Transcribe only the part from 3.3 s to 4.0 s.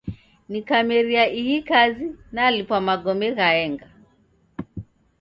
ghaenga.